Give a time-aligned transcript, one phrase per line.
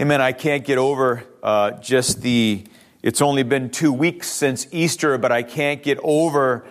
[0.00, 0.22] Amen.
[0.22, 2.64] I can't get over uh, just the,
[3.02, 6.64] it's only been two weeks since Easter, but I can't get over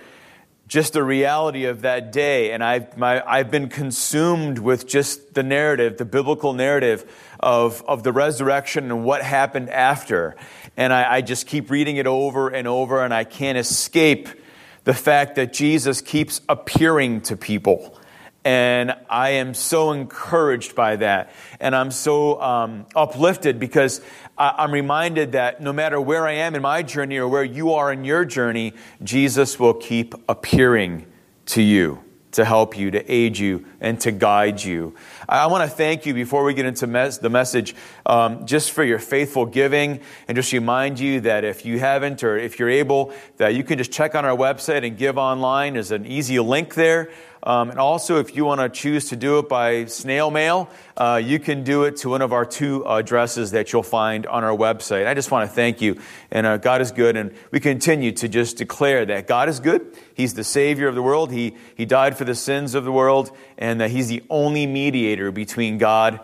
[0.67, 2.51] just the reality of that day.
[2.53, 7.07] And I've, my, I've been consumed with just the narrative, the biblical narrative
[7.39, 10.35] of, of the resurrection and what happened after.
[10.75, 14.27] And I, I just keep reading it over and over, and I can't escape
[14.85, 17.95] the fact that Jesus keeps appearing to people.
[18.45, 21.31] And I am so encouraged by that.
[21.59, 24.01] And I'm so um, uplifted because
[24.37, 27.73] I, am reminded that no matter where I am in my journey or where you
[27.73, 31.05] are in your journey, Jesus will keep appearing
[31.47, 34.93] to you to help you, to aid you, and to guide you.
[35.27, 37.75] I want to thank you before we get into mes- the message,
[38.05, 42.37] um, just for your faithful giving, and just remind you that if you haven't or
[42.37, 45.73] if you're able, that you can just check on our website and give online.
[45.73, 47.09] There's an easy link there.
[47.41, 51.21] Um, and also, if you want to choose to do it by snail mail, uh,
[51.23, 54.55] you can do it to one of our two addresses that you'll find on our
[54.55, 55.07] website.
[55.07, 55.99] I just want to thank you.
[56.31, 57.15] And uh, God is good.
[57.15, 59.95] And we continue to just declare that God is good.
[60.13, 61.31] He's the Savior of the world.
[61.31, 63.31] He, he died for the sins of the world.
[63.57, 66.19] And that He's the only mediator between God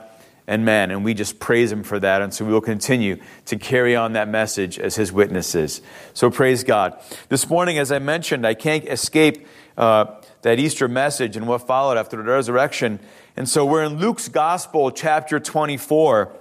[0.48, 0.92] and man.
[0.92, 2.22] And we just praise Him for that.
[2.22, 5.82] And so we will continue to carry on that message as His witnesses.
[6.14, 7.02] So praise God.
[7.30, 9.48] This morning, as I mentioned, I can't escape.
[9.78, 13.00] Uh, that Easter message and what followed after the resurrection.
[13.36, 16.32] And so we're in Luke's Gospel, chapter 24.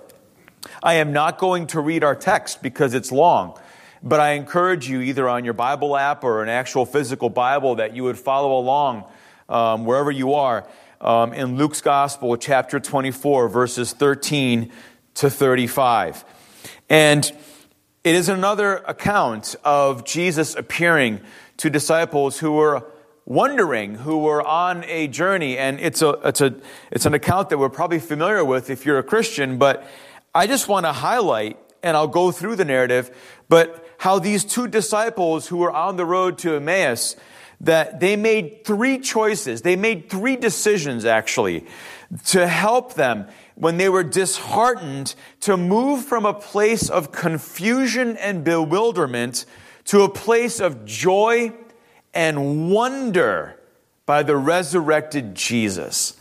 [0.83, 3.59] I am not going to read our text because it's long,
[4.03, 7.97] but I encourage you, either on your Bible app or an actual physical Bible, that
[7.97, 9.11] you would follow along
[9.49, 10.69] um, wherever you are
[11.01, 14.71] um, in Luke's Gospel, chapter 24, verses 13
[15.15, 16.27] to 35.
[16.91, 17.25] And
[18.05, 21.23] it is another account of Jesus appearing
[21.57, 22.85] to disciples who were
[23.27, 25.57] wondering who were on a journey.
[25.57, 26.55] And it's, a, it's, a,
[26.91, 29.87] it's an account that we're probably familiar with if you're a Christian, but
[30.35, 33.17] I just want to highlight, and I'll go through the narrative,
[33.49, 37.17] but how these two disciples who were on the road to Emmaus,
[37.61, 39.63] that they made three choices.
[39.63, 41.67] They made three decisions, actually,
[42.27, 48.45] to help them when they were disheartened to move from a place of confusion and
[48.45, 49.47] bewilderment
[49.85, 51.53] to a place of joy
[52.15, 53.59] and wonder
[54.07, 56.15] by the resurrected Jesus.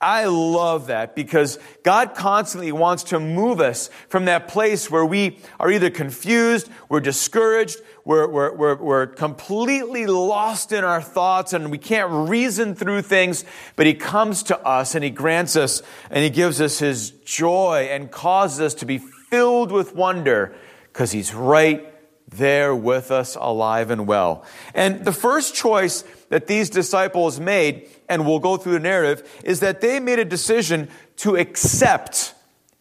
[0.00, 5.40] I love that because God constantly wants to move us from that place where we
[5.58, 11.72] are either confused, we're discouraged, we're, we're, we're, we're, completely lost in our thoughts and
[11.72, 13.44] we can't reason through things,
[13.74, 17.88] but He comes to us and He grants us and He gives us His joy
[17.90, 20.54] and causes us to be filled with wonder
[20.92, 21.87] because He's right
[22.28, 24.44] there with us alive and well.
[24.74, 29.60] And the first choice that these disciples made, and we'll go through the narrative, is
[29.60, 32.34] that they made a decision to accept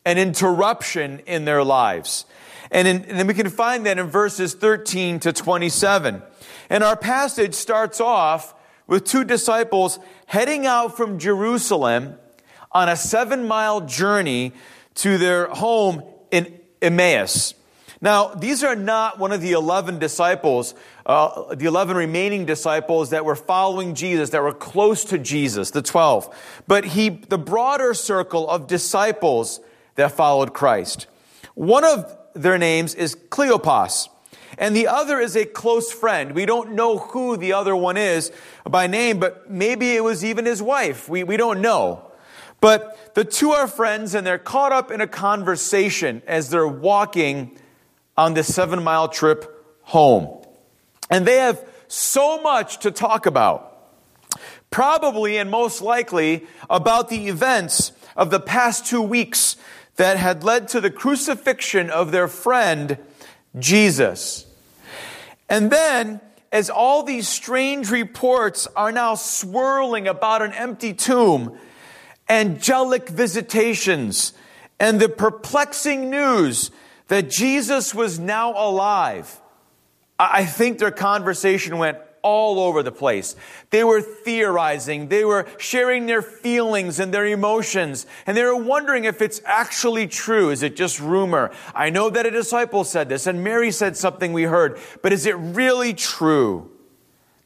[0.05, 2.25] an interruption in their lives.
[2.71, 6.21] And, in, and we can find that in verses 13 to 27.
[6.69, 8.53] And our passage starts off
[8.87, 12.17] with two disciples heading out from Jerusalem
[12.71, 14.53] on a seven mile journey
[14.95, 17.53] to their home in Emmaus.
[17.99, 20.75] Now, these are not one of the 11 disciples,
[21.05, 25.81] uh, the 11 remaining disciples that were following Jesus, that were close to Jesus, the
[25.81, 26.61] 12.
[26.67, 29.59] But he, the broader circle of disciples
[29.95, 31.07] that followed Christ.
[31.55, 34.09] One of their names is Cleopas,
[34.59, 36.33] and the other is a close friend.
[36.33, 38.31] We don't know who the other one is
[38.63, 41.09] by name, but maybe it was even his wife.
[41.09, 42.11] We, we don't know.
[42.59, 47.57] But the two are friends, and they're caught up in a conversation as they're walking
[48.17, 50.43] on this seven mile trip home.
[51.09, 53.63] And they have so much to talk about.
[54.69, 59.55] Probably and most likely about the events of the past two weeks
[59.95, 62.97] that had led to the crucifixion of their friend,
[63.57, 64.45] Jesus.
[65.49, 66.19] And then,
[66.51, 71.57] as all these strange reports are now swirling about an empty tomb,
[72.29, 74.33] angelic visitations,
[74.79, 76.71] and the perplexing news
[77.07, 79.41] that Jesus was now alive,
[80.19, 83.35] I think their conversation went all over the place.
[83.69, 89.05] They were theorizing, they were sharing their feelings and their emotions, and they were wondering
[89.05, 90.49] if it's actually true.
[90.49, 91.51] Is it just rumor?
[91.73, 95.25] I know that a disciple said this, and Mary said something we heard, but is
[95.25, 96.69] it really true?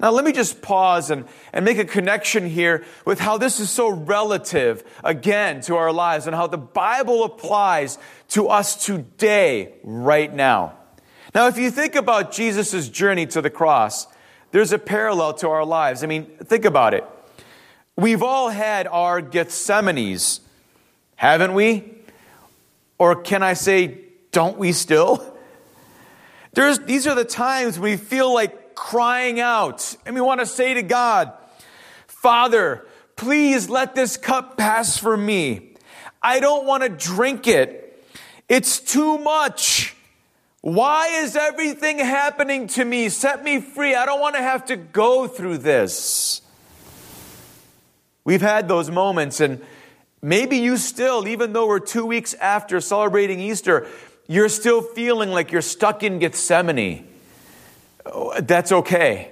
[0.01, 3.69] Now, let me just pause and, and make a connection here with how this is
[3.69, 7.99] so relative, again, to our lives and how the Bible applies
[8.29, 10.73] to us today, right now.
[11.35, 14.07] Now, if you think about Jesus' journey to the cross,
[14.49, 16.03] there's a parallel to our lives.
[16.03, 17.05] I mean, think about it.
[17.95, 20.39] We've all had our Gethsemanes,
[21.15, 21.93] haven't we?
[22.97, 23.99] Or can I say,
[24.31, 25.37] don't we still?
[26.53, 30.73] There's, these are the times we feel like crying out and we want to say
[30.73, 31.31] to God,
[32.07, 32.85] Father,
[33.15, 35.75] please let this cup pass from me.
[36.21, 38.05] I don't want to drink it.
[38.47, 39.95] It's too much.
[40.61, 43.09] Why is everything happening to me?
[43.09, 43.95] Set me free.
[43.95, 46.41] I don't want to have to go through this.
[48.23, 49.61] We've had those moments, and
[50.21, 53.87] maybe you still, even though we're two weeks after celebrating Easter,
[54.27, 57.07] you're still feeling like you're stuck in Gethsemane.
[58.05, 59.31] Oh, that's okay.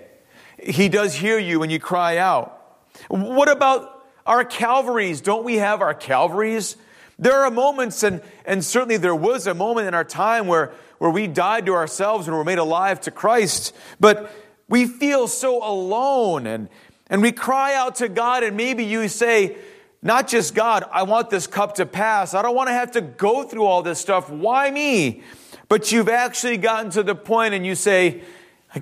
[0.62, 2.56] He does hear you when you cry out.
[3.08, 5.22] What about our Calvaries?
[5.22, 6.76] Don't we have our Calvaries?
[7.18, 11.12] There are moments, and, and certainly there was a moment in our time where, where
[11.12, 14.32] we died to ourselves and were made alive to Christ, but
[14.68, 16.70] we feel so alone and,
[17.10, 19.58] and we cry out to God, and maybe you say,
[20.02, 22.34] not just God, I want this cup to pass.
[22.34, 24.30] I don't want to have to go through all this stuff.
[24.30, 25.24] Why me?
[25.68, 28.22] But you've actually gotten to the point and you say,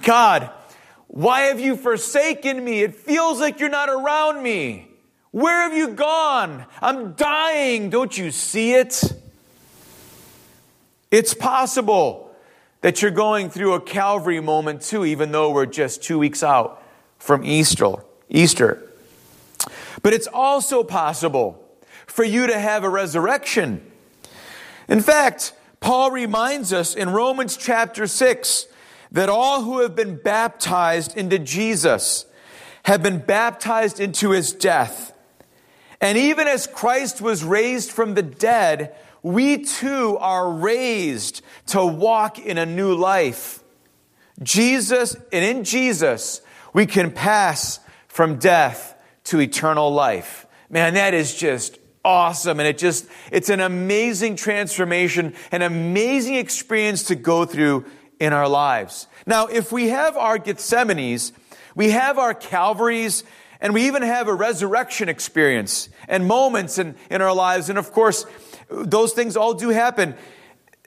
[0.03, 0.49] God,
[1.07, 2.81] why have you forsaken me?
[2.81, 4.89] It feels like you're not around me.
[5.31, 6.65] Where have you gone?
[6.81, 7.89] I'm dying.
[7.89, 9.01] Don't you see it?
[11.11, 12.35] It's possible
[12.81, 16.83] that you're going through a Calvary moment too, even though we're just two weeks out
[17.17, 17.95] from Easter.
[18.29, 18.83] Easter.
[20.03, 21.63] But it's also possible
[22.05, 23.81] for you to have a resurrection.
[24.87, 28.67] In fact, Paul reminds us in Romans chapter 6
[29.12, 32.25] that all who have been baptized into Jesus
[32.83, 35.13] have been baptized into his death.
[36.00, 42.39] And even as Christ was raised from the dead, we too are raised to walk
[42.39, 43.62] in a new life.
[44.42, 46.42] Jesus, and in Jesus,
[46.74, 48.95] we can pass from death
[49.25, 50.45] to eternal life.
[50.69, 52.59] Man, that is just awesome.
[52.59, 57.86] And it just, it's an amazing transformation, an amazing experience to go through
[58.19, 59.07] in our lives.
[59.25, 61.31] Now, if we have our Gethsemanes,
[61.75, 63.23] we have our Calvaries,
[63.61, 67.69] and we even have a resurrection experience and moments in, in our lives.
[67.69, 68.25] And of course,
[68.69, 70.15] those things all do happen.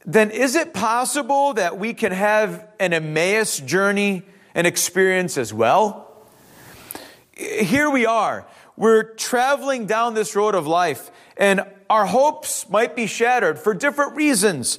[0.05, 4.23] Then is it possible that we can have an Emmaus journey
[4.55, 6.07] and experience as well?
[7.37, 8.47] Here we are.
[8.77, 14.17] We're traveling down this road of life, and our hopes might be shattered for different
[14.17, 14.79] reasons.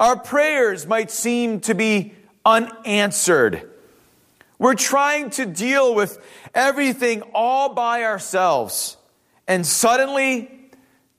[0.00, 2.14] Our prayers might seem to be
[2.44, 3.70] unanswered.
[4.58, 6.18] We're trying to deal with
[6.54, 8.96] everything all by ourselves.
[9.46, 10.50] And suddenly,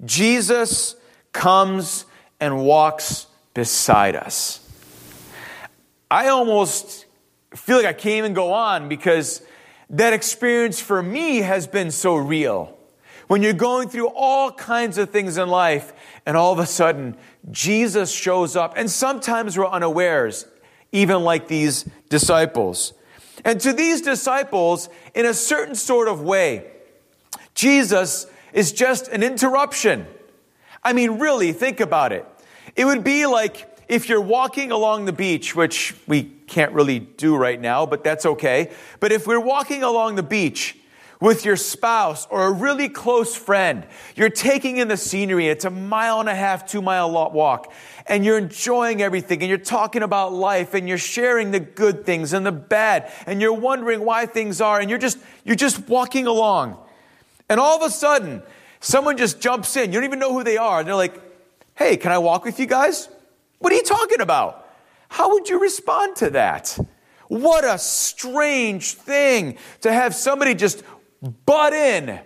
[0.04, 0.96] Jesus
[1.32, 2.06] comes
[2.40, 4.62] and walks beside us.
[6.10, 7.06] I almost
[7.56, 9.42] feel like I can't even go on because
[9.90, 12.78] that experience for me has been so real.
[13.28, 15.94] When you're going through all kinds of things in life,
[16.26, 17.16] and all of a sudden,
[17.52, 20.46] Jesus shows up, and sometimes we're unawares,
[20.92, 22.94] even like these disciples.
[23.44, 26.66] And to these disciples, in a certain sort of way,
[27.54, 30.08] Jesus is just an interruption.
[30.84, 32.26] I mean, really, think about it.
[32.76, 37.36] It would be like if you're walking along the beach, which we can't really do
[37.36, 38.72] right now, but that's okay.
[39.00, 40.78] But if we're walking along the beach
[41.22, 43.86] with your spouse or a really close friend,
[44.16, 47.72] you're taking in the scenery, it's a mile and a half, two mile walk,
[48.08, 52.34] and you're enjoying everything, and you're talking about life, and you're sharing the good things
[52.34, 56.28] and the bad, and you're wondering why things are, and you're just, you're just walking
[56.28, 56.78] along.
[57.50, 58.42] And all of a sudden,
[58.80, 59.92] someone just jumps in.
[59.92, 60.80] You don't even know who they are.
[60.80, 61.22] And they're like,
[61.76, 63.10] hey, can I walk with you guys?
[63.60, 64.68] What are you talking about?
[65.10, 66.78] How would you respond to that?
[67.28, 70.84] What a strange thing to have somebody just
[71.46, 72.20] butt in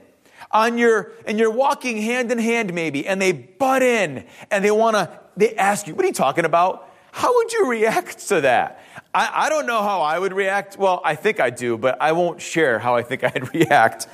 [0.51, 4.72] on your and you're walking hand in hand maybe and they butt in and they
[4.72, 6.88] want to they ask you what are you talking about?
[7.12, 8.84] How would you react to that?
[9.13, 10.77] I, I don't know how i would react.
[10.77, 14.08] Well i think i do but i won't share how i think i'd react.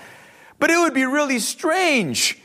[0.60, 2.40] But it would be really strange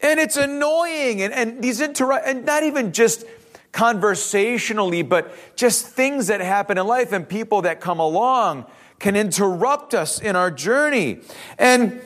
[0.00, 3.24] and it's annoying and, and these inter and not even just
[3.72, 8.66] conversationally, but just things that happen in life and people that come along
[9.00, 11.18] can interrupt us in our journey.
[11.58, 12.00] And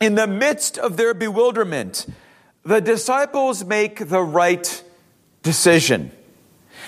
[0.00, 2.06] in the midst of their bewilderment,
[2.64, 4.82] the disciples make the right
[5.42, 6.12] decision.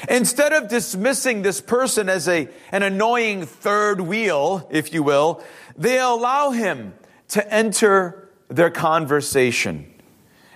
[0.09, 5.43] Instead of dismissing this person as a, an annoying third wheel, if you will,
[5.77, 6.95] they allow him
[7.29, 9.93] to enter their conversation.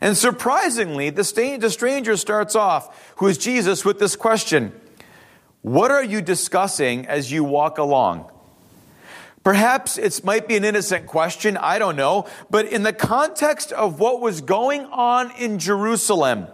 [0.01, 4.73] And surprisingly, the, stranger starts off, who is Jesus, with this question
[5.63, 8.31] What are you discussing as you walk along?
[9.47, 14.01] Perhaps it might be an innocent question, I don't know, but in the context of
[14.01, 16.49] what was going on in Jerusalem,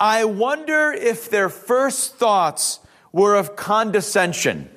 [0.00, 2.80] I wonder if their first thoughts
[3.12, 4.70] were of condescension.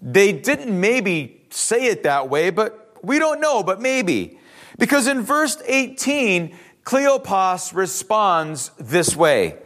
[0.00, 4.38] They didn't maybe say it that way, but we don't know, but maybe.
[4.78, 9.58] Because in verse 18, Cleopas responds this way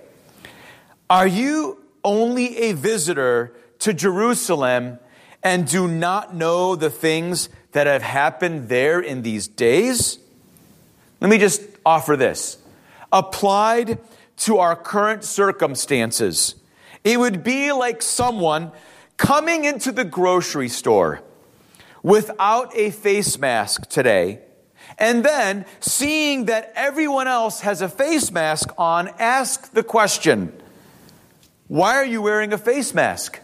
[1.09, 4.99] Are you only a visitor to Jerusalem
[5.45, 10.19] and do not know the things that have happened there in these days?
[11.21, 12.57] Let me just offer this.
[13.13, 13.99] Applied
[14.39, 16.55] to our current circumstances,
[17.05, 18.73] it would be like someone
[19.19, 21.23] coming into the grocery store
[22.03, 24.41] without a face mask today,
[24.99, 30.53] and then seeing that everyone else has a face mask on, ask the question,
[31.69, 33.41] Why are you wearing a face mask?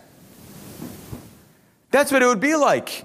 [1.91, 3.05] That's what it would be like.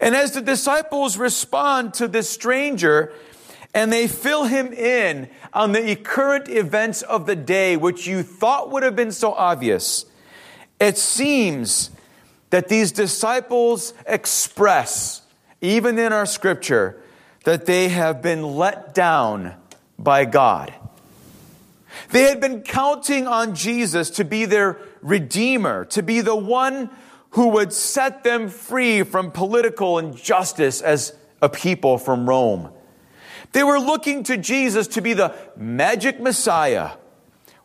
[0.00, 3.12] And as the disciples respond to this stranger,
[3.74, 8.70] and they fill him in on the current events of the day, which you thought
[8.70, 10.06] would have been so obvious.
[10.80, 11.90] It seems
[12.50, 15.22] that these disciples express,
[15.60, 17.00] even in our scripture,
[17.44, 19.54] that they have been let down
[19.98, 20.72] by God.
[22.10, 26.90] They had been counting on Jesus to be their redeemer, to be the one
[27.30, 32.70] who would set them free from political injustice as a people from Rome.
[33.52, 36.92] They were looking to Jesus to be the magic Messiah,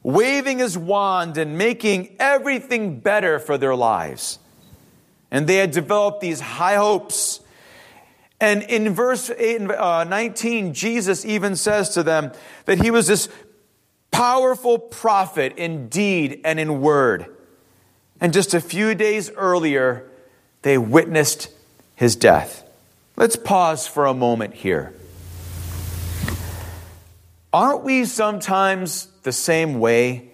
[0.03, 4.39] waving his wand and making everything better for their lives.
[5.31, 7.39] And they had developed these high hopes.
[8.39, 12.31] And in verse uh, 19, Jesus even says to them
[12.65, 13.29] that he was this
[14.11, 17.34] powerful prophet in deed and in word.
[18.21, 20.09] And just a few days earlier,
[20.61, 21.49] they witnessed
[21.95, 22.63] his death.
[23.15, 24.93] Let's pause for a moment here.
[27.53, 30.29] Aren't we sometimes the same way?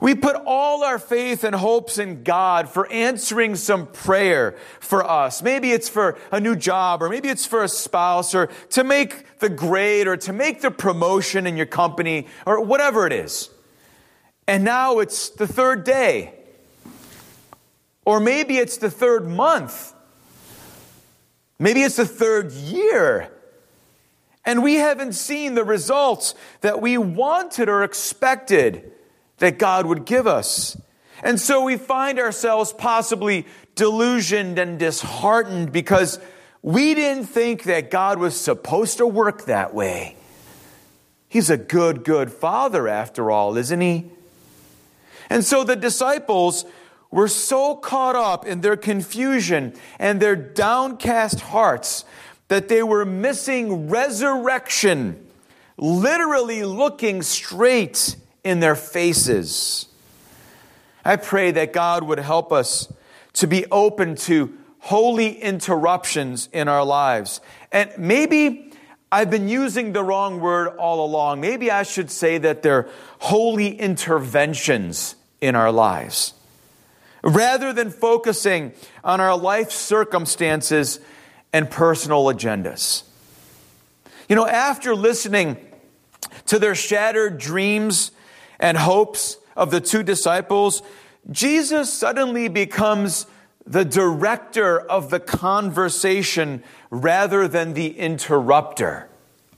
[0.00, 5.42] We put all our faith and hopes in God for answering some prayer for us.
[5.42, 9.38] Maybe it's for a new job, or maybe it's for a spouse, or to make
[9.40, 13.50] the grade, or to make the promotion in your company, or whatever it is.
[14.46, 16.34] And now it's the third day.
[18.10, 19.94] Or maybe it's the third month.
[21.60, 23.30] Maybe it's the third year.
[24.44, 28.90] And we haven't seen the results that we wanted or expected
[29.38, 30.76] that God would give us.
[31.22, 36.18] And so we find ourselves possibly delusioned and disheartened because
[36.62, 40.16] we didn't think that God was supposed to work that way.
[41.28, 44.10] He's a good, good father after all, isn't he?
[45.28, 46.64] And so the disciples
[47.10, 52.04] were so caught up in their confusion and their downcast hearts
[52.48, 55.26] that they were missing resurrection,
[55.76, 59.86] literally looking straight in their faces.
[61.04, 62.92] I pray that God would help us
[63.34, 67.40] to be open to holy interruptions in our lives.
[67.70, 68.72] And maybe
[69.12, 71.40] I've been using the wrong word all along.
[71.40, 72.88] Maybe I should say that they're
[73.18, 76.34] holy interventions in our lives.
[77.22, 78.72] Rather than focusing
[79.04, 81.00] on our life circumstances
[81.52, 83.02] and personal agendas.
[84.28, 85.56] You know, after listening
[86.46, 88.12] to their shattered dreams
[88.58, 90.82] and hopes of the two disciples,
[91.30, 93.26] Jesus suddenly becomes
[93.66, 99.08] the director of the conversation rather than the interrupter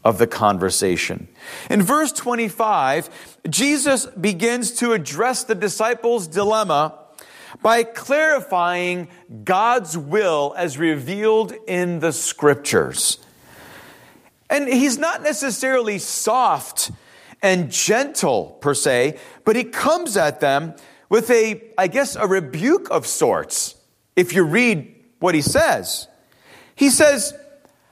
[0.04, 1.28] of the conversation.
[1.70, 6.98] In verse 25, Jesus begins to address the disciples' dilemma
[7.62, 9.08] by clarifying
[9.44, 13.18] God's will as revealed in the scriptures.
[14.50, 16.90] And he's not necessarily soft
[17.40, 20.74] and gentle per se, but he comes at them
[21.08, 23.76] with a, I guess, a rebuke of sorts.
[24.16, 26.08] If you read what he says,
[26.74, 27.34] he says,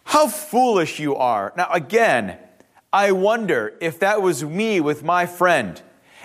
[0.04, 1.52] How foolish you are.
[1.56, 2.38] Now, again,
[2.92, 5.80] I wonder if that was me with my friend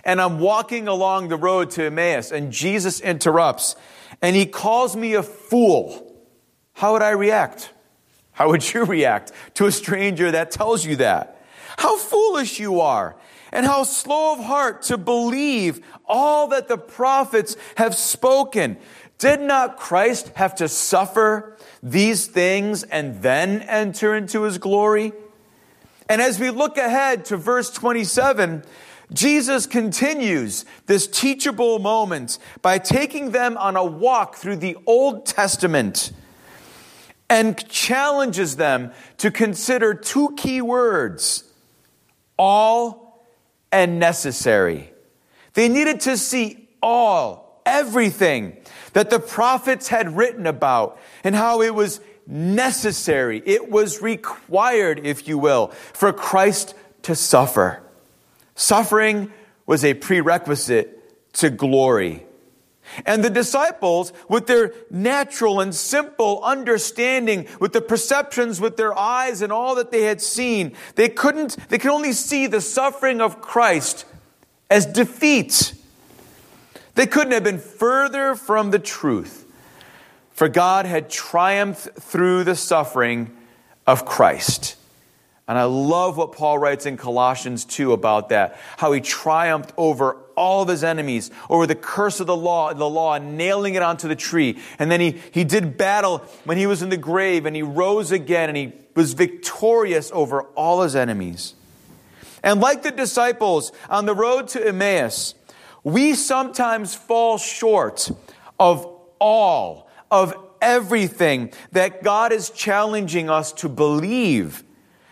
[0.06, 3.76] and I'm walking along the road to Emmaus, and Jesus interrupts,
[4.22, 6.16] and he calls me a fool,
[6.74, 7.72] how would I react?
[8.32, 11.42] How would you react to a stranger that tells you that?
[11.78, 13.16] How foolish you are,
[13.52, 18.78] and how slow of heart to believe all that the prophets have spoken.
[19.18, 25.14] Did not Christ have to suffer these things and then enter into his glory?
[26.10, 28.64] And as we look ahead to verse 27,
[29.14, 36.12] Jesus continues this teachable moment by taking them on a walk through the Old Testament
[37.30, 41.44] and challenges them to consider two key words
[42.38, 43.26] all
[43.72, 44.92] and necessary.
[45.54, 48.58] They needed to see all, everything
[48.94, 55.28] that the prophets had written about and how it was necessary, it was required, if
[55.28, 57.85] you will, for Christ to suffer.
[58.56, 59.32] Suffering
[59.66, 62.26] was a prerequisite to glory.
[63.06, 69.42] And the disciples, with their natural and simple understanding, with the perceptions with their eyes
[69.42, 73.42] and all that they had seen, they couldn't, they could only see the suffering of
[73.42, 74.06] Christ
[74.70, 75.74] as defeat.
[76.94, 79.46] They couldn't have been further from the truth.
[80.32, 83.36] For God had triumphed through the suffering
[83.88, 84.76] of Christ.
[85.48, 90.18] And I love what Paul writes in Colossians 2 about that, how he triumphed over
[90.36, 94.08] all of his enemies, over the curse of the law, the law, nailing it onto
[94.08, 94.58] the tree.
[94.80, 98.12] And then he, he did battle when he was in the grave and he rose
[98.12, 101.54] again and he was victorious over all his enemies.
[102.42, 105.36] And like the disciples on the road to Emmaus,
[105.84, 108.10] we sometimes fall short
[108.60, 108.88] of
[109.20, 114.64] all of everything that God is challenging us to believe.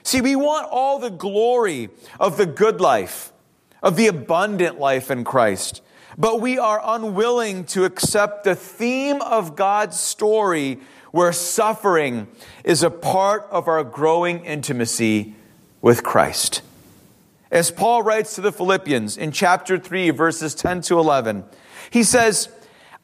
[0.03, 3.31] See, we want all the glory of the good life,
[3.81, 5.81] of the abundant life in Christ,
[6.17, 10.79] but we are unwilling to accept the theme of God's story
[11.11, 12.27] where suffering
[12.63, 15.35] is a part of our growing intimacy
[15.81, 16.61] with Christ.
[17.51, 21.43] As Paul writes to the Philippians in chapter 3, verses 10 to 11,
[21.91, 22.49] he says,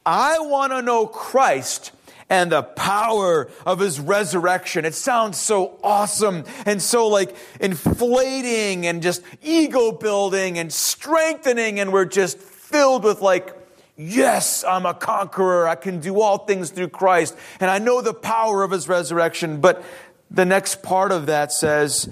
[0.04, 1.92] I want to know Christ
[2.30, 4.84] and the power of his resurrection.
[4.84, 11.80] It sounds so awesome and so like inflating and just ego building and strengthening.
[11.80, 13.54] And we're just filled with like,
[13.96, 15.66] yes, I'm a conqueror.
[15.66, 17.36] I can do all things through Christ.
[17.58, 19.60] And I know the power of his resurrection.
[19.60, 19.84] But
[20.30, 22.08] the next part of that says,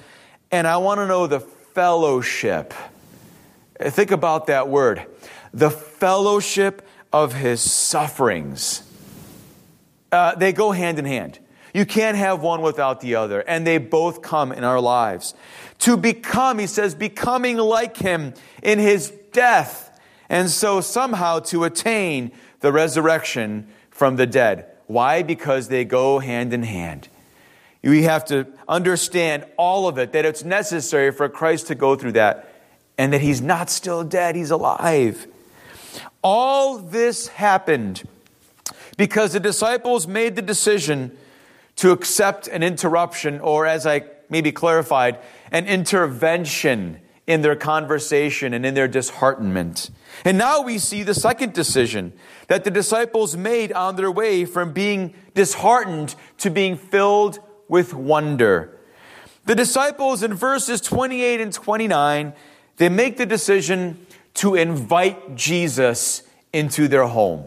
[0.50, 2.74] and I want to know the fellowship.
[3.80, 5.06] Think about that word.
[5.54, 8.82] The fellowship of his sufferings.
[10.10, 11.38] Uh, they go hand in hand.
[11.74, 15.34] You can't have one without the other, and they both come in our lives.
[15.80, 22.32] To become, he says, becoming like him in his death, and so somehow to attain
[22.60, 24.66] the resurrection from the dead.
[24.86, 25.22] Why?
[25.22, 27.08] Because they go hand in hand.
[27.82, 32.12] We have to understand all of it, that it's necessary for Christ to go through
[32.12, 32.52] that,
[32.96, 35.26] and that he's not still dead, he's alive.
[36.22, 38.02] All this happened
[38.98, 41.16] because the disciples made the decision
[41.76, 45.18] to accept an interruption, or as I maybe clarified,
[45.50, 49.90] an intervention in their conversation and in their disheartenment.
[50.24, 52.12] And now we see the second decision
[52.48, 58.76] that the disciples made on their way from being disheartened to being filled with wonder.
[59.44, 62.32] The disciples in verses 28 and 29,
[62.78, 67.44] they make the decision to invite Jesus into their home.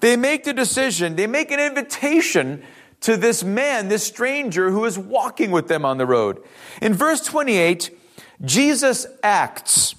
[0.00, 2.62] They make the decision, they make an invitation
[3.00, 6.42] to this man, this stranger who is walking with them on the road.
[6.82, 7.90] In verse 28,
[8.44, 9.94] Jesus acts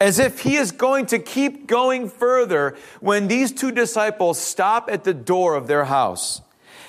[0.00, 5.04] as if he is going to keep going further when these two disciples stop at
[5.04, 6.40] the door of their house.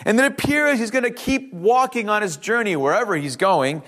[0.05, 3.83] And it appears he's going to keep walking on his journey wherever he's going.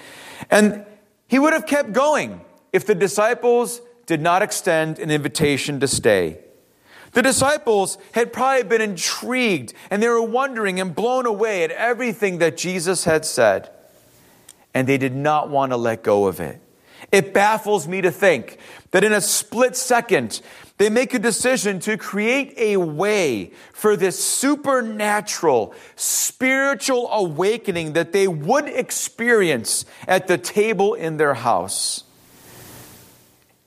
[0.49, 0.86] And
[1.27, 2.41] he would have kept going
[2.73, 6.39] if the disciples did not extend an invitation to stay.
[7.13, 12.38] The disciples had probably been intrigued and they were wondering and blown away at everything
[12.38, 13.69] that Jesus had said.
[14.74, 16.62] And they did not want to let go of it.
[17.12, 18.58] It baffles me to think
[18.91, 20.41] that in a split second,
[20.78, 28.28] they make a decision to create a way for this supernatural, spiritual awakening that they
[28.28, 32.06] would experience at the table in their house.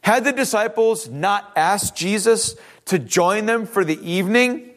[0.03, 4.71] Had the disciples not asked Jesus to join them for the evening,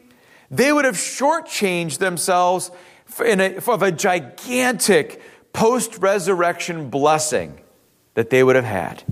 [0.50, 2.70] they would have shortchanged themselves
[3.20, 5.20] a, of a gigantic
[5.52, 7.60] post resurrection blessing
[8.14, 9.02] that they would have had.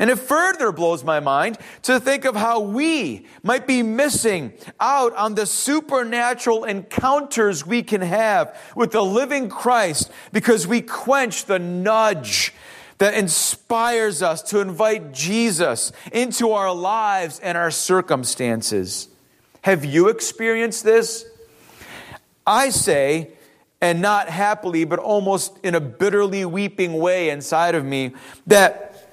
[0.00, 5.14] And it further blows my mind to think of how we might be missing out
[5.14, 11.58] on the supernatural encounters we can have with the living Christ because we quench the
[11.58, 12.54] nudge
[13.00, 19.08] that inspires us to invite Jesus into our lives and our circumstances.
[19.62, 21.24] Have you experienced this?
[22.46, 23.30] I say,
[23.80, 28.12] and not happily, but almost in a bitterly weeping way inside of me,
[28.46, 29.08] that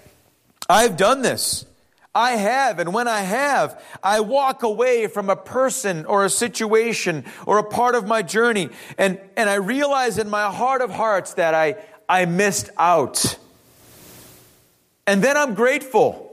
[0.70, 1.66] I've done this.
[2.14, 7.24] I have, and when I have, I walk away from a person or a situation
[7.46, 11.36] or a part of my journey, and, and I realize in my heart of hearts
[11.36, 11.78] that I,
[12.10, 13.38] I missed out.
[15.08, 16.26] And then I'm grateful.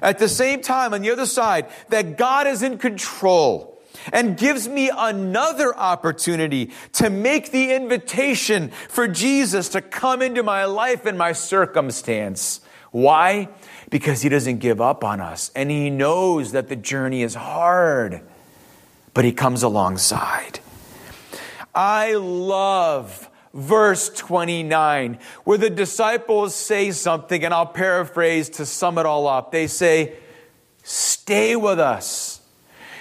[0.00, 3.76] At the same time, on the other side, that God is in control
[4.12, 10.64] and gives me another opportunity to make the invitation for Jesus to come into my
[10.64, 12.60] life and my circumstance.
[12.90, 13.48] Why?
[13.90, 18.20] Because he doesn't give up on us and he knows that the journey is hard,
[19.14, 20.60] but he comes alongside.
[21.74, 29.06] I love verse 29, where the disciples say something, and I'll paraphrase to sum it
[29.06, 29.50] all up.
[29.50, 30.14] They say,
[30.82, 32.40] Stay with us.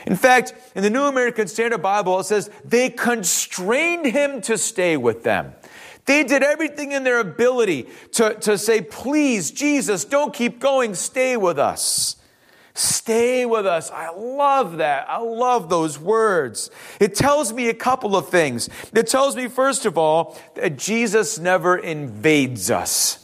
[0.07, 4.97] In fact, in the New American Standard Bible, it says they constrained him to stay
[4.97, 5.53] with them.
[6.05, 11.37] They did everything in their ability to, to say, Please, Jesus, don't keep going, stay
[11.37, 12.15] with us.
[12.77, 13.89] Stay with us.
[13.89, 15.09] I love that.
[15.09, 16.69] I love those words.
[16.99, 18.69] It tells me a couple of things.
[18.93, 23.21] It tells me, first of all, that Jesus never invades us.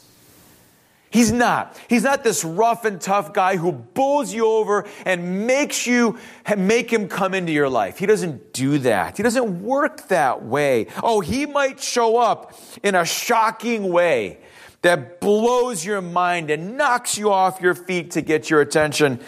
[1.09, 1.77] He's not.
[1.89, 6.17] He's not this rough and tough guy who bulls you over and makes you
[6.55, 7.97] make him come into your life.
[7.97, 9.17] He doesn't do that.
[9.17, 10.87] He doesn't work that way.
[11.03, 14.39] Oh, he might show up in a shocking way
[14.81, 19.19] that blows your mind and knocks you off your feet to get your attention.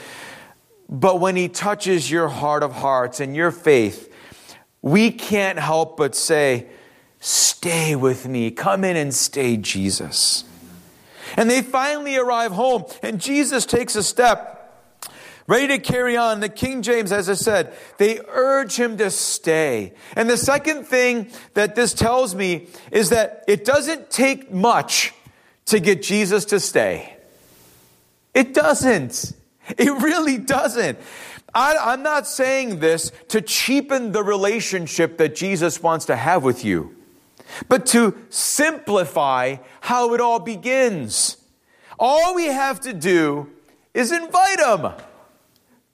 [0.89, 4.11] But when He touches your heart of hearts and your faith,
[4.81, 6.67] we can't help but say,
[7.19, 8.51] Stay with me.
[8.51, 10.43] Come in and stay, Jesus.
[11.37, 14.59] And they finally arrive home, and Jesus takes a step
[15.47, 16.41] ready to carry on.
[16.41, 19.93] The King James, as I said, they urge him to stay.
[20.17, 25.13] And the second thing that this tells me is that it doesn't take much
[25.65, 27.15] to get Jesus to stay.
[28.33, 29.33] It doesn't.
[29.77, 30.99] It really doesn't.
[31.53, 36.65] I, am not saying this to cheapen the relationship that Jesus wants to have with
[36.65, 36.95] you,
[37.69, 41.37] but to simplify how it all begins.
[41.99, 43.49] All we have to do
[43.93, 44.91] is invite him.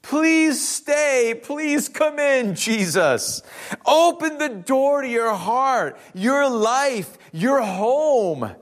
[0.02, 1.40] Please stay.
[1.44, 3.44] Please come in, Jesus.
[3.86, 8.56] Open the door to your heart, your life, your home.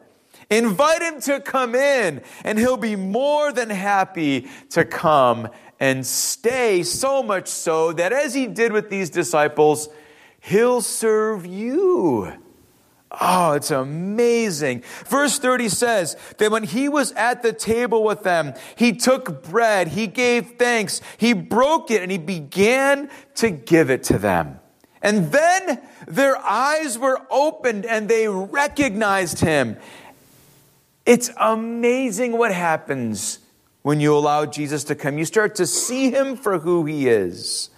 [0.50, 6.84] Invite him to come in, and he'll be more than happy to come and stay,
[6.84, 9.90] so much so that as he did with these disciples,
[10.40, 12.32] he'll serve you.
[13.22, 14.84] Oh, it's amazing.
[15.06, 19.90] Verse 30 says that when he was at the table with them, he took bread,
[19.90, 24.60] he gave thanks, he broke it, and he began to give it to them.
[25.02, 29.78] And then their eyes were opened and they recognized him.
[31.08, 33.40] It's amazing what happens
[33.82, 35.18] when you allow Jesus to come.
[35.18, 37.70] You start to see him for who he is.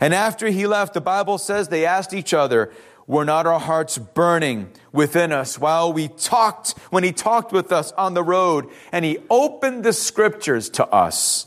[0.00, 2.70] And after he left, the Bible says they asked each other,
[3.06, 7.90] Were not our hearts burning within us while we talked, when he talked with us
[7.92, 11.46] on the road and he opened the scriptures to us?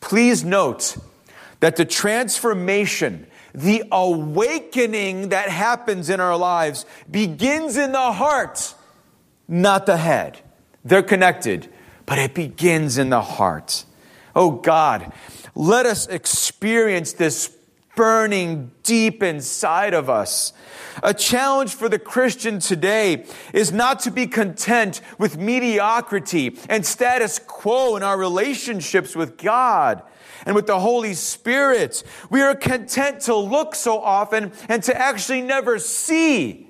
[0.00, 0.96] Please note
[1.60, 8.74] that the transformation, the awakening that happens in our lives begins in the heart
[9.48, 10.40] not the head.
[10.84, 11.68] They're connected,
[12.06, 13.84] but it begins in the heart.
[14.36, 15.12] Oh God,
[15.54, 17.56] let us experience this
[17.96, 20.52] burning deep inside of us.
[21.02, 27.40] A challenge for the Christian today is not to be content with mediocrity and status
[27.40, 30.02] quo in our relationships with God
[30.46, 32.04] and with the Holy Spirit.
[32.30, 36.67] We are content to look so often and to actually never see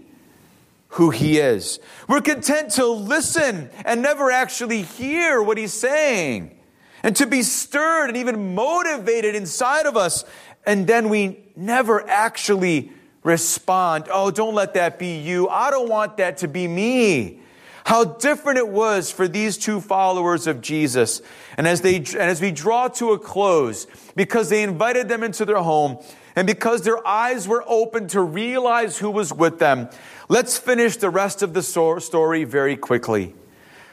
[0.88, 1.81] who he is.
[2.09, 6.59] We're content to listen and never actually hear what he's saying,
[7.03, 10.24] and to be stirred and even motivated inside of us,
[10.66, 14.07] and then we never actually respond.
[14.11, 15.48] Oh, don't let that be you.
[15.48, 17.40] I don't want that to be me.
[17.85, 21.22] How different it was for these two followers of Jesus.
[21.57, 25.44] And as they, and as we draw to a close, because they invited them into
[25.44, 25.98] their home,
[26.37, 29.88] and because their eyes were open to realize who was with them,
[30.28, 33.34] let's finish the rest of the story very quickly.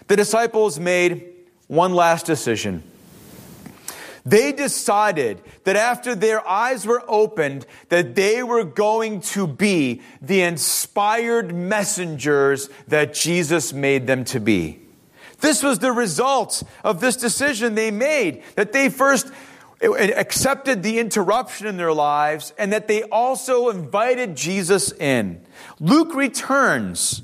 [0.08, 1.34] The disciples made
[1.68, 2.84] one last decision.
[4.26, 10.42] They decided that after their eyes were opened, that they were going to be the
[10.42, 14.80] inspired messengers that Jesus made them to be.
[15.42, 19.32] This was the result of this decision they made, that they first
[19.82, 25.42] accepted the interruption in their lives and that they also invited Jesus in.
[25.80, 27.22] Luke returns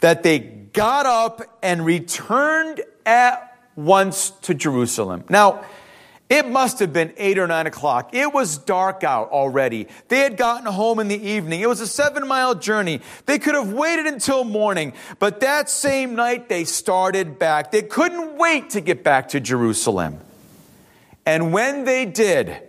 [0.00, 5.24] that they got up and returned at once to Jerusalem.
[5.28, 5.64] Now,
[6.28, 8.14] It must have been eight or nine o'clock.
[8.14, 9.88] It was dark out already.
[10.08, 11.62] They had gotten home in the evening.
[11.62, 13.00] It was a seven mile journey.
[13.24, 17.72] They could have waited until morning, but that same night they started back.
[17.72, 20.20] They couldn't wait to get back to Jerusalem.
[21.28, 22.62] And when they did,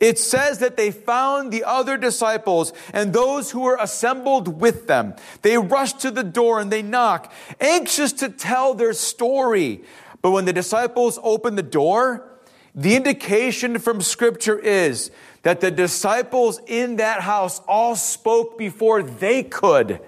[0.00, 5.14] it says that they found the other disciples and those who were assembled with them.
[5.42, 9.82] They rushed to the door and they knock, anxious to tell their story.
[10.22, 12.26] But when the disciples opened the door,
[12.74, 15.10] the indication from Scripture is
[15.42, 20.00] that the disciples in that house all spoke before they could.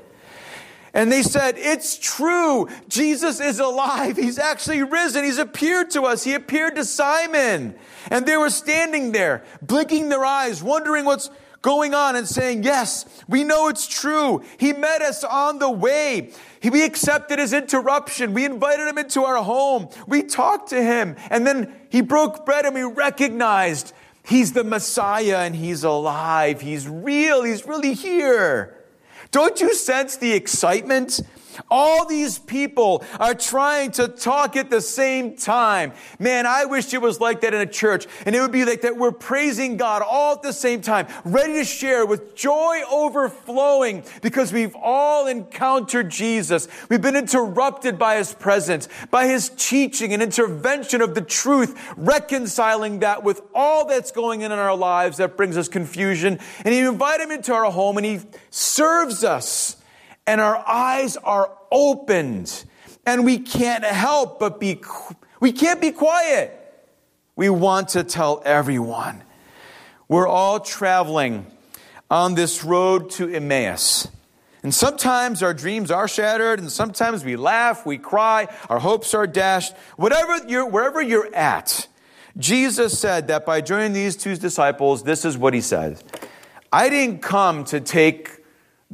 [0.95, 2.69] And they said, It's true.
[2.89, 4.17] Jesus is alive.
[4.17, 5.25] He's actually risen.
[5.25, 6.23] He's appeared to us.
[6.23, 7.75] He appeared to Simon.
[8.11, 11.31] And they were standing there, blinking their eyes, wondering what's
[11.63, 14.45] going on and saying, Yes, we know it's true.
[14.59, 16.31] He met us on the way.
[16.63, 18.33] We accepted his interruption.
[18.33, 19.89] We invited him into our home.
[20.07, 21.17] We talked to him.
[21.29, 23.93] And then he broke bread and we recognized
[24.25, 26.61] he's the Messiah and he's alive.
[26.61, 27.43] He's real.
[27.43, 28.84] He's really here.
[29.35, 31.21] Don't you sense the excitement?
[31.71, 35.93] All these people are trying to talk at the same time.
[36.19, 38.07] Man, I wish it was like that in a church.
[38.27, 41.55] And it would be like that we're praising God all at the same time, ready
[41.55, 46.69] to share with joy overflowing because we've all encountered Jesus.
[46.89, 53.01] We've been interrupted by his presence, by his teaching and intervention of the truth, reconciling
[53.01, 56.39] that with all that's going on in our lives that brings us confusion.
[56.65, 59.77] And he invite him into our home and he serves us
[60.27, 62.65] and our eyes are opened
[63.07, 64.81] and we can't help but be
[65.41, 66.61] we can't be quiet.
[67.37, 69.23] We want to tell everyone.
[70.09, 71.47] We're all traveling
[72.11, 74.09] on this road to emmaus.
[74.63, 79.27] And sometimes our dreams are shattered and sometimes we laugh we cry our hopes are
[79.27, 79.75] dashed.
[79.97, 81.89] Whatever you're wherever you're at
[82.37, 86.03] jesus said that by joining these two disciples this is what he said.
[86.73, 88.44] I didn't come to take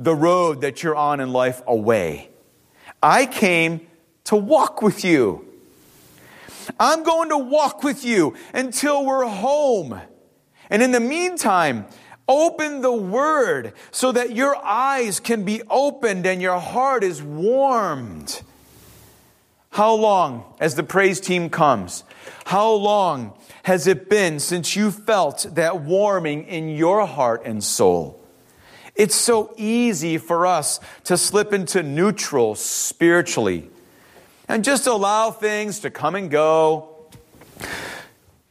[0.01, 2.31] the road that you're on in life away.
[3.03, 3.87] I came
[4.25, 5.47] to walk with you.
[6.79, 10.01] I'm going to walk with you until we're home.
[10.71, 11.85] And in the meantime,
[12.27, 18.41] open the word so that your eyes can be opened and your heart is warmed.
[19.71, 22.05] How long, as the praise team comes,
[22.47, 23.35] how long
[23.65, 28.21] has it been since you felt that warming in your heart and soul?
[29.01, 33.71] It's so easy for us to slip into neutral spiritually
[34.47, 37.07] and just allow things to come and go,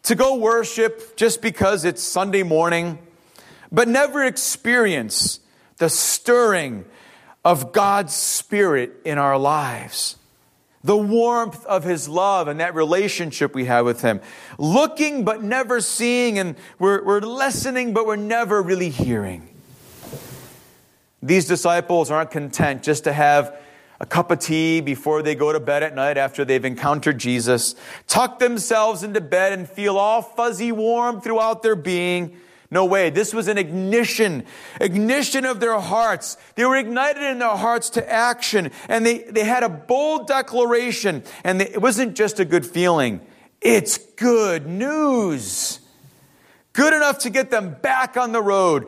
[0.01, 2.97] to go worship just because it's Sunday morning,
[3.71, 5.39] but never experience
[5.77, 6.85] the stirring
[7.45, 10.17] of God's Spirit in our lives.
[10.83, 14.19] The warmth of His love and that relationship we have with Him.
[14.57, 19.48] Looking but never seeing, and we're, we're listening but we're never really hearing.
[21.21, 23.57] These disciples aren't content just to have
[23.99, 27.75] a cup of tea before they go to bed at night after they've encountered Jesus,
[28.07, 32.37] tuck themselves into bed and feel all fuzzy warm throughout their being.
[32.71, 33.09] No way.
[33.09, 34.45] This was an ignition,
[34.79, 36.37] ignition of their hearts.
[36.55, 41.23] They were ignited in their hearts to action and they, they had a bold declaration
[41.43, 43.21] and they, it wasn't just a good feeling.
[43.59, 45.79] It's good news.
[46.73, 48.87] Good enough to get them back on the road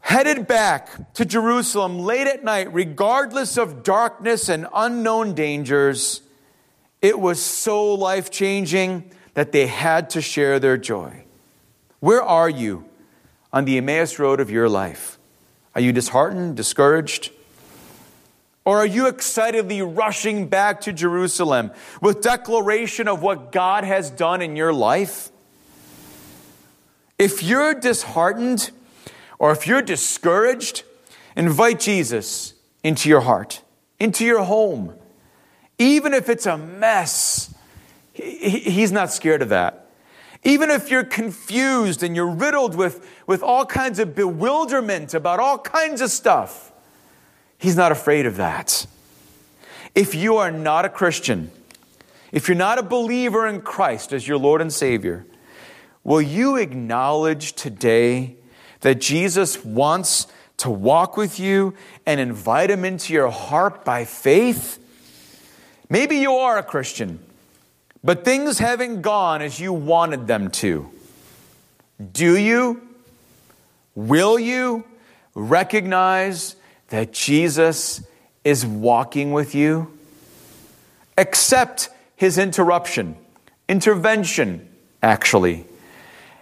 [0.00, 6.22] headed back to Jerusalem late at night, regardless of darkness and unknown dangers,
[7.00, 11.24] it was so life changing that they had to share their joy.
[12.00, 12.84] Where are you
[13.52, 15.18] on the Emmaus road of your life?
[15.74, 17.30] Are you disheartened, discouraged?
[18.64, 24.42] Or are you excitedly rushing back to Jerusalem with declaration of what God has done
[24.42, 25.30] in your life?
[27.18, 28.70] If you're disheartened,
[29.40, 30.84] or if you're discouraged,
[31.34, 33.62] invite Jesus into your heart,
[33.98, 34.94] into your home.
[35.78, 37.52] Even if it's a mess,
[38.12, 39.88] he's not scared of that.
[40.44, 45.58] Even if you're confused and you're riddled with, with all kinds of bewilderment about all
[45.58, 46.70] kinds of stuff,
[47.56, 48.86] he's not afraid of that.
[49.94, 51.50] If you are not a Christian,
[52.30, 55.24] if you're not a believer in Christ as your Lord and Savior,
[56.04, 58.36] will you acknowledge today
[58.80, 60.26] that Jesus wants
[60.58, 61.74] to walk with you
[62.06, 64.78] and invite him into your heart by faith?
[65.88, 67.18] Maybe you are a Christian,
[68.04, 70.90] but things haven't gone as you wanted them to.
[72.12, 72.80] Do you?
[73.94, 74.84] Will you
[75.34, 76.56] recognize
[76.88, 78.02] that Jesus
[78.44, 79.98] is walking with you?
[81.18, 83.16] Accept his interruption,
[83.68, 84.68] intervention,
[85.02, 85.66] actually.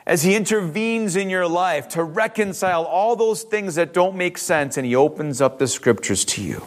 [0.09, 4.79] As He intervenes in your life to reconcile all those things that don't make sense,
[4.79, 6.64] and He opens up the scriptures to you.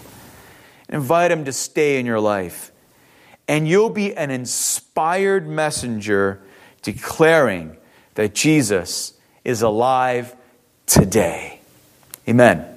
[0.88, 2.72] Invite Him to stay in your life.
[3.48, 6.40] And you'll be an inspired messenger
[6.84, 7.78] declaring
[8.14, 10.36] that Jesus is alive
[10.86, 11.62] today.
[12.30, 12.71] Amen.